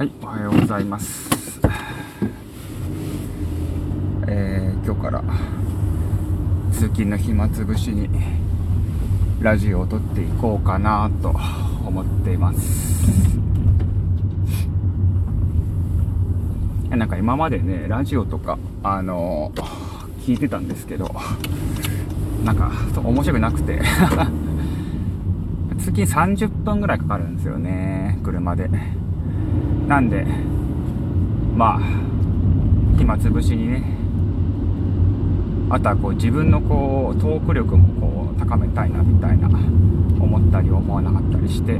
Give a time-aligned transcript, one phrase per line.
[0.00, 1.28] はい、おはようございます。
[4.26, 5.22] えー今日から
[6.72, 8.08] 通勤の暇つぶしに
[9.42, 11.34] ラジオを撮っていこうかなと
[11.86, 13.38] 思っています。
[16.88, 19.52] なんか今までね、ラジオとか、あの
[20.22, 21.14] 聞いてたんですけど、
[22.42, 23.82] なんか面白くなくて、
[25.76, 28.70] 通勤30分ぐらいかかるんですよね、車で。
[29.90, 30.24] なんで、
[31.56, 31.80] まあ、
[32.96, 33.82] 暇つぶしにね、
[35.68, 41.72] あとはこう自分のこうトーク力もこう高めたいなみたいな思ったり思わなかったりして、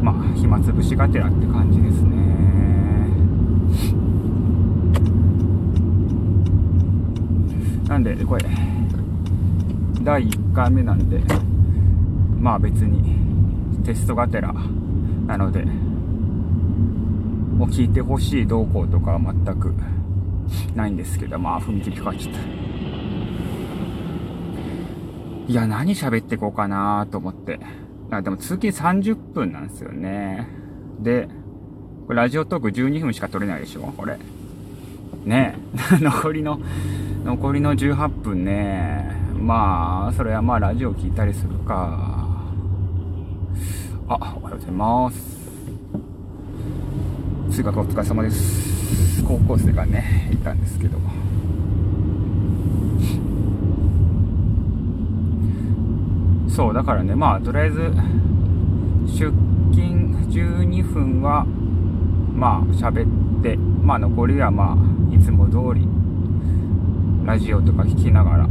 [0.00, 2.16] まあ、暇つぶしがてらって感じですね。
[7.90, 8.46] なんで、これ、
[10.02, 11.20] 第1回目なんで、
[12.40, 13.18] まあ別に
[13.84, 14.54] テストがてら
[15.26, 15.66] なので、
[17.58, 19.74] もう聞いてほしい動向とかは全く
[20.76, 22.40] ないんですけど、まあ踏切かかっちゃった。
[25.48, 27.58] いや、何喋ってこうかなと思って。
[28.10, 30.46] あでも通勤30分なんですよね。
[31.00, 31.28] で、
[32.06, 33.80] これラジオトーク12分しか取れないでしょ？
[33.96, 34.18] これ。
[35.24, 35.56] ね。
[36.00, 36.60] 残りの、
[37.24, 39.16] 残りの18分ね。
[39.36, 42.28] まあ、それはまあラジオ聞いたりするか。
[44.08, 45.37] あ、おはようございます。
[47.50, 49.24] 通学お疲れ様です。
[49.24, 50.98] 高校生がね、いたんですけど。
[56.48, 57.80] そう、だからね、まあ、とりあえず、
[59.06, 59.32] 出
[59.72, 61.46] 勤12分は、
[62.34, 65.88] まあ、喋って、まあ、残りはまあ、いつも通り、
[67.24, 68.48] ラジオとか聞きながら、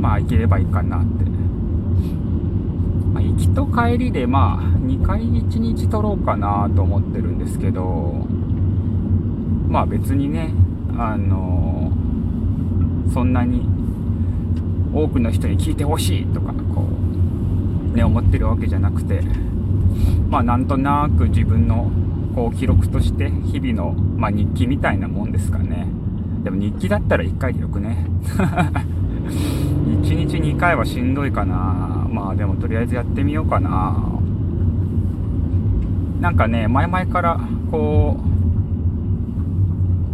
[0.00, 1.33] まあ、いければいいかなって。
[3.36, 8.26] 行きと帰りで、まあ、2回1日撮ろうかなと思ってるんですけど、
[9.68, 10.52] まあ別にね、
[10.96, 11.90] あの
[13.12, 13.66] そんなに
[14.94, 16.86] 多くの人に聞いてほしいとか、こ
[17.92, 19.20] う、ね、思ってるわけじゃなくて、
[20.30, 21.90] まあなんとなく自分の
[22.34, 25.86] こう記録として日々の、まあ、日記みたいなもんですかね。
[26.42, 28.06] でも日記だったら1回でよくね。
[30.02, 32.03] 1日2回はしんどいかな。
[32.14, 33.96] まあでもとりあえずやってみようかな。
[36.20, 37.40] なんかね、前々から
[37.72, 38.16] こ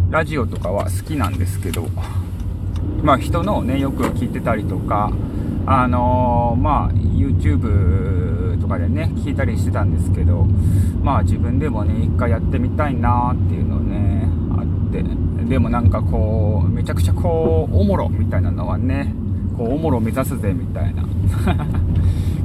[0.09, 1.87] う、ラジオとかは好きなんですけど、
[3.03, 5.13] まあ人のね、よく聞いてたりとか、
[5.67, 10.47] あのーまあ YouTube とかでね、聞いたりしてたんですけど、
[11.03, 15.05] まあ自分でもね、一回やってみたいなっていうのね、あって、
[15.45, 19.15] でもなんかこう、めちゃくちゃこう、おもろみたいなのはね、
[19.57, 21.05] こう、おもろ目指すぜみたいな。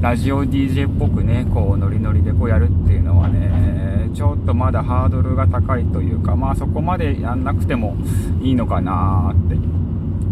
[0.05, 7.97] ラジオ DJ っぽくね、こう、ノリノリでこうやるっていうのはね、ちょっとまだハードルが高いというか、まあそこまでやんなくても
[8.39, 9.55] いいのかなって。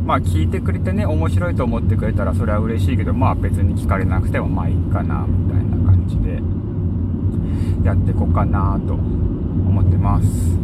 [0.06, 6.40] まあ聞いてくれてね、面白いと思ってくれたらそれは嬉しいけど、まあ別に聞かれなくてもまあいいかな、みたいな感じで、
[7.84, 10.56] やっていこうかなと思ってます。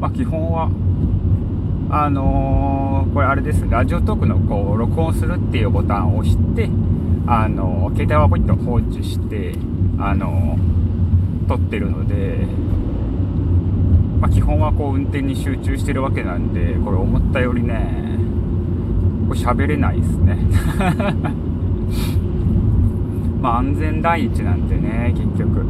[0.00, 0.70] まあ基本は、
[1.90, 6.68] あのーこれあれですラジオトークのこう録音するっていうボタンを押して、
[7.26, 9.54] あのー携帯はポイッと放置して、
[9.98, 12.46] あのー撮ってるので、
[14.18, 18.18] まあ、基本はこう運転に集中してるわけなんでこれ思ったよりね
[19.28, 20.38] これ喋れないですね。
[23.40, 25.66] まあ安全第一なんてね結局。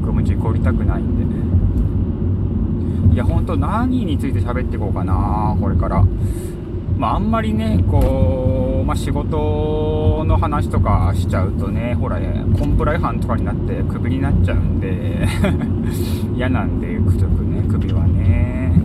[0.00, 1.24] 僕も事故りたくないんで
[3.16, 6.04] いや本当何について喋っていこうかなこれから。
[6.98, 12.18] まああんまりねこう、まあ、仕事の話とかしちゃうとねほら
[12.58, 15.26] コンプラ違反とかになってクビになっちゃうんで
[16.36, 16.88] 嫌なんで
[17.18, 18.82] ちょっとねクビはね。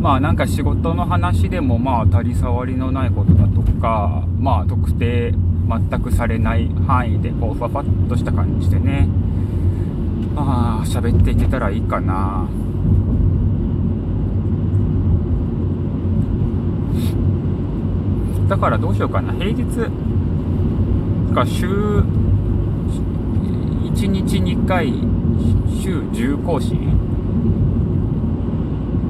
[0.00, 5.34] まあなんか仕事の話でもまあ当たり障りのないことだとかまあ特定
[5.90, 9.08] 全くされない範囲でこうふわふわっとした感じでね。
[10.38, 12.46] まあ喋っていけたらいいかな。
[18.48, 19.32] だからどうしようかな。
[19.32, 19.64] 平日
[21.34, 22.04] か週1
[24.06, 24.94] 日2回
[25.82, 26.78] 週10更新。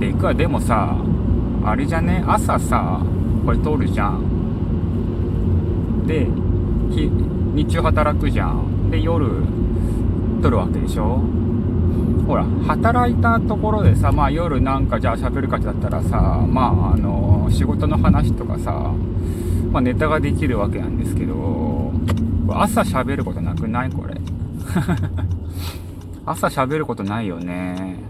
[0.01, 0.35] で行くわ。
[0.35, 0.97] でもさ
[1.65, 2.25] あれじゃね？
[2.27, 3.01] 朝さ
[3.45, 4.23] これ通るじゃん。
[6.07, 6.27] で
[6.91, 7.11] ひ
[7.55, 8.91] 日中働くじゃん。
[8.91, 9.27] で夜
[10.41, 11.21] 撮るわけでしょ？
[12.27, 18.93] ほら働いたところでさまあ夜なんかじゃあ喋るかってだったらさまああの仕事の話とかさ、
[19.71, 21.93] まあ、ネタができるわけなんですけど
[22.51, 23.91] 朝喋ることなくない？
[23.91, 24.15] これ。
[26.27, 28.03] 朝喋ることないよね。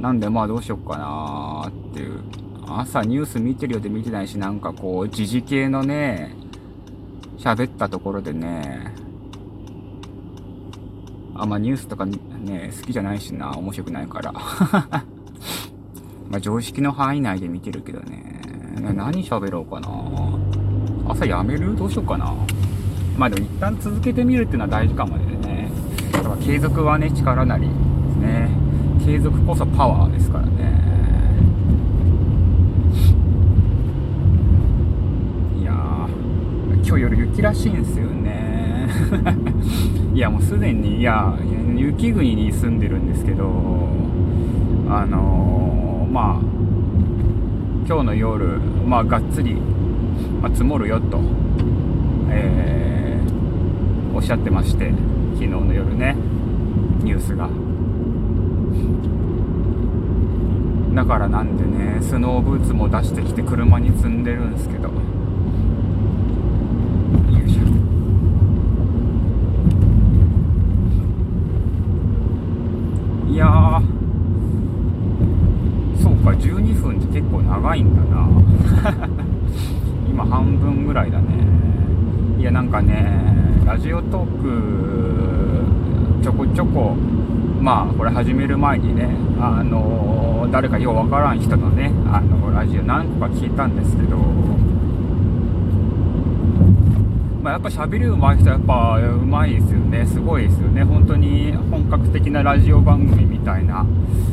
[0.00, 2.20] なんでまあどうしよっかなーっていう。
[2.66, 6.34] 朝ニュース見てるようで見てないしなんかこう時事系のね
[7.38, 8.94] 喋ったところでね
[11.36, 14.32] あんまニュースとかね、好きじゃないしな、面白くないから。
[16.30, 18.40] まあ常識の範囲内で見てるけどね。
[18.94, 19.88] 何喋ろうかな。
[21.08, 21.76] 朝やめる？
[21.76, 22.32] どうしようかな。
[23.18, 25.70] まあでも一旦続けてみるっていうのは大事かもね。
[26.12, 27.72] だから継続はね、力なりで
[28.12, 28.48] すね。
[29.04, 30.52] 継続こそパワーですからね。
[35.60, 38.88] いやー、今日夜雪らしいんですよね。
[40.14, 41.36] いやもうすでにいや
[41.76, 43.46] 雪国に住んでるんですけど
[44.88, 46.40] あのー、まあ
[47.84, 49.56] 今日の夜まあがっつり、
[50.40, 51.20] まあ、積もるよと、
[52.30, 54.90] えー、おっしゃってまして
[55.32, 56.14] 昨日の夜ね
[57.02, 57.48] ニュースが。
[60.94, 64.90] だからなんでねスノーブーツも出してきて車に積んでるんですけど
[73.34, 73.82] いや
[76.00, 78.28] そうか12分って結構長いんだな
[80.08, 81.34] 今半分ぐらいだね
[82.38, 86.94] いやなんかねラジオトークちょこちょこ
[87.60, 89.08] まあこれ始める前にね
[89.40, 94.16] あの誰かようわからん人のねあのラジオ何個か聞いたんですけど
[97.42, 100.06] まあ、やっぱ喋り上手い人はやっぱ上手いですよね。
[100.06, 100.82] すごいですよね。
[100.82, 103.84] 本当に本格的なラジオ番組みたいな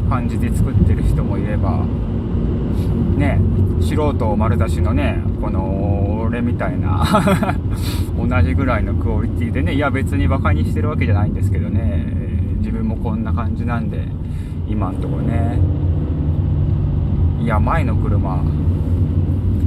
[0.07, 1.83] 感じで作ってる人もいれば
[3.17, 3.37] ね
[3.81, 7.05] 素人丸出しのねこの俺みたいな
[8.17, 11.90] 同じぐらいのクオリティでねいや別にバカにしてるわけじゃないんですけどね。
[12.61, 14.05] 自分もこんな感じなんで
[14.67, 15.59] 今んとこね。
[17.43, 18.41] いや前の車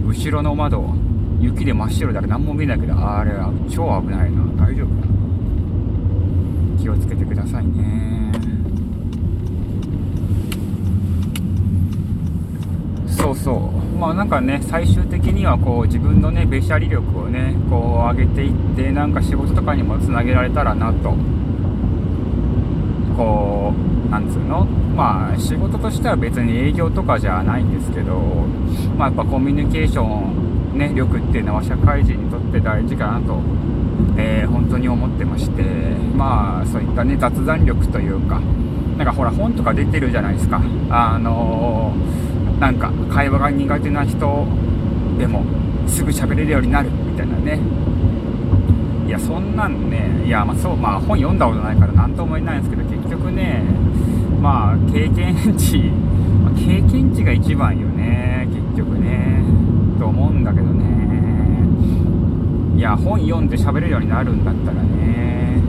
[0.06, 0.94] 後ろの窓
[1.40, 4.42] 雪で真っ白であれ何も見えないけどあれは超危ないな。
[4.64, 5.14] 大丈夫かな。
[6.80, 8.32] 気をつけてくださいね。
[13.08, 13.98] そうそう。
[13.98, 21.14] まあなんかね最終的にはこう自分のねべしゃり力をねこう上げていってなんか仕事とかにもつなげられたらなと。
[23.16, 23.72] こ
[24.06, 24.64] うなんつうの？
[24.96, 28.18] まあ仕事としては別に営業とかじゃないんですけど
[28.96, 30.44] まあやっぱコミュニケーション
[30.74, 33.40] ね、力っていうのは社会人にとって大事かなと、
[34.16, 35.62] えー、本当に思ってまして、
[36.16, 38.40] まあ、そういったね、雑談力というか、
[38.98, 40.60] なんかほら、本とか出てるじゃないですか。
[40.90, 44.46] あのー、なんか、会話が苦手な人
[45.16, 45.44] でも、
[45.86, 47.60] すぐ喋れるようになる、みたいなね。
[49.06, 52.82] いや、そんなんね、いや、まあそう、まあ本読んだことないから何とも言えないんですけど、
[53.34, 53.62] ね、
[54.40, 55.78] まあ経験値、
[56.42, 59.42] まあ、経験値が一番よね、結局ね。
[59.98, 60.84] と思うんだけどね。
[62.76, 65.62] いや本読んで喋れるようになるんだったらね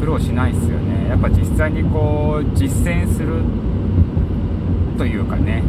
[0.00, 1.08] 苦労しないっすよね。
[1.08, 3.42] やっぱ実際にこう実践する
[4.98, 5.62] というかね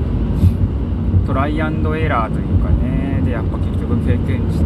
[1.25, 4.65] トライアンドエラーというかねでやっぱ結局経験値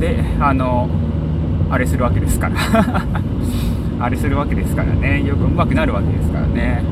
[0.00, 0.88] でであの
[1.70, 3.22] あれするわけですから。
[4.02, 5.22] あれするわけですからね。
[5.22, 6.82] よく上手くなるわけですからね。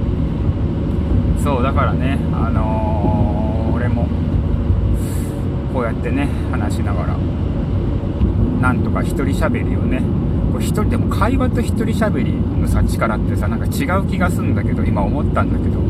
[1.43, 4.07] そうだからねあのー俺も
[5.73, 7.17] こうやってね話しながら
[8.61, 10.03] なんとか一人喋りをね
[10.53, 15.81] これ一人でも会話と一人喋りのさ力ってさなんか違う気がするんだけど今思ったんだけど。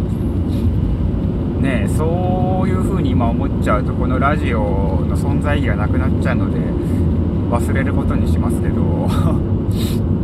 [1.60, 6.58] ねそういう風に今思っちゃうとこのラジオの存在意義がなくなっちゃうので
[7.50, 10.19] 忘れることにしますけど。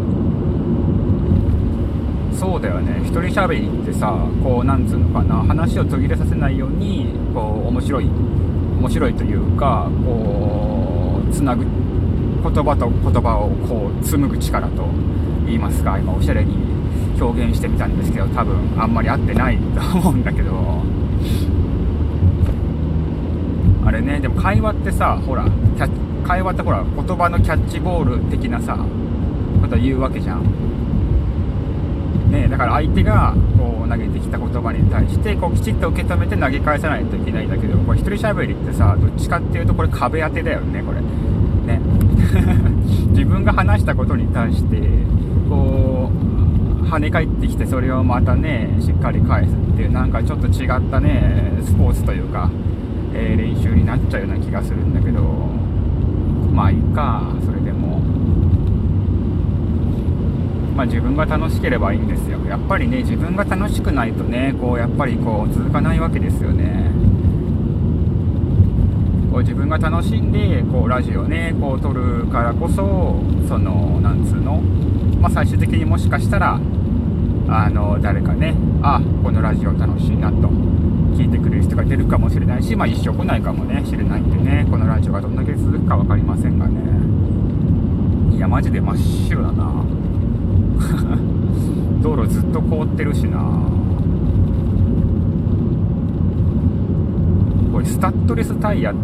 [2.57, 3.03] そうだよね。
[3.03, 5.45] 一人喋りってさこうなんつうのかな。
[5.45, 11.71] 話を途切れさせないようにこう面白い面白いというかこうつなぐ言
[12.65, 14.89] 葉と言葉をこう紡ぐ力と
[15.45, 15.99] 言いますか。
[15.99, 16.57] 今おしゃれに
[17.21, 20.83] 表現してみたんですけど多分あんまり合ってないと思うんだけど。
[23.85, 25.47] あれねでも会話ってさほら
[26.25, 28.79] 会話ってほら言葉のキャッチボール的なさ
[29.61, 30.43] こと言うわけじゃん。
[32.37, 41.01] ね、だから相手がこう投げてきた言葉に対してこうきちっと受け止めて投げ返さないといけないんだけどこれ一人喋りってさどっちかっていうとこれ壁当てだよねこれ。
[41.01, 41.81] ね。
[43.11, 44.77] 自分が話したことに対して
[45.49, 46.11] こ
[46.83, 52.51] う跳ね返ってきてそれをまたねしっかり返すっていうなんかちょっと違ったねスポーツというか、
[53.15, 55.23] えー、練習になっちゃうような気がするんだけど
[56.53, 57.86] まあいいかそれでも。
[60.77, 62.39] まあ自分が楽しければいいんですよ。
[62.47, 66.91] やっぱりね自分が楽しくないとねこうやっぱりこう続かないわけですよね。
[69.33, 73.19] こう自分が楽しんでこうラジオねこう撮るからこそ
[73.49, 74.61] そのなんつうの、
[75.21, 76.61] まあ、最終的にもしかしたら
[77.49, 80.49] あの誰かねあこのラジオ楽しいなと
[81.17, 86.77] 聞いてくれる人が出るかもしれないし、まあ、一生来ないかもねしれないんでねこのラジオがどんだけ続くか分かりませんがね。
[88.37, 90.06] いやマジで真っ白だな。
[92.03, 93.39] 道路ずっと凍ってるしな。
[97.73, 98.95] これスタッドレスタイヤ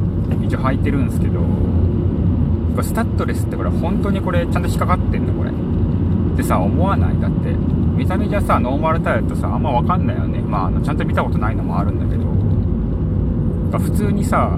[0.43, 1.47] 一応履いてるんですけどこ
[2.79, 5.33] れスタッドレスってこれ本当にこれちゃんと引っかかってんの？
[5.35, 5.51] これ。
[5.51, 5.55] っ
[6.37, 7.21] てさ思わない？
[7.21, 7.55] だって
[7.97, 10.41] 見た目じゃさノーマルタイヤとさあんま分かんないよね。
[10.41, 12.23] まあのちゃんと見たことないのもあるんだけど。
[13.79, 14.57] 普通にさ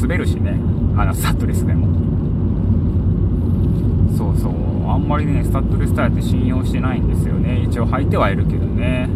[0.00, 0.58] 滑るしね。
[0.96, 1.88] あのスタッドレスでも。
[4.94, 7.62] あんまりねスタッドレスタイヤって信用してないんですよね。
[7.62, 9.08] 一応履いてはいるけどね。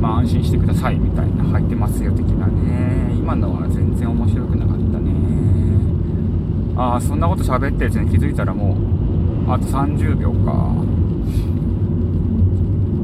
[0.00, 1.44] まあ安心してくださいみたいな。
[1.44, 3.14] 履いてますよ的なね。
[3.16, 5.12] 今のは全然面白くなかったね。
[6.76, 8.74] ああそんなこと喋ってるうちに気づいたらも
[9.46, 10.91] うあと30秒か。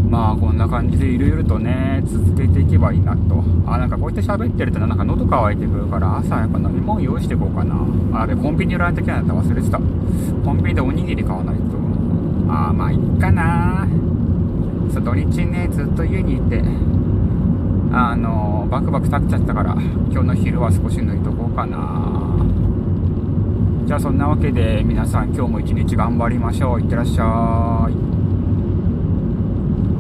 [0.08, 3.44] まあこんな感じでいろいろとね続けていけばいいなと。
[3.66, 7.76] あなんかこうやって喋ってるとなんか喉乾いてくるから朝やっぱ飲み物用意していこうかな。
[8.14, 9.78] あでコンビニ売らないといけないんだった忘れてた。
[9.78, 11.62] コンビニでおにぎり買わないと。
[12.50, 13.86] ああまあいっかな。
[14.92, 16.62] そう土日ねずっと家にいて
[17.92, 19.72] あのバクバク立っちゃったから
[20.10, 22.34] 今日の昼は少し抜いとこうかな。
[23.84, 26.80] じゃあそんなわけで皆さん今日も一日頑張りましょう。
[26.80, 28.17] いってらっしゃい。